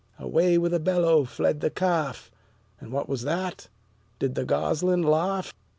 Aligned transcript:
Away 0.17 0.57
with 0.57 0.73
a 0.73 0.79
bellow 0.79 1.25
fled 1.25 1.59
the 1.59 1.69
calf; 1.69 2.31
And 2.79 2.91
what 2.91 3.07
was 3.07 3.21
that? 3.21 3.69
Did 4.17 4.33
the 4.33 4.45
gosling 4.45 5.03
laugh? 5.03 5.53